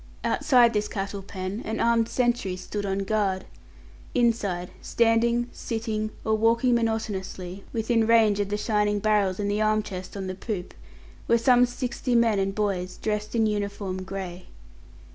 [0.23, 3.45] Outside this cattle pen an armed sentry stood on guard;
[4.15, 9.83] inside, standing, sitting, or walking monotonously, within range of the shining barrels in the arm
[9.83, 10.73] chest on the poop,
[11.27, 14.47] were some sixty men and boys, dressed in uniform grey.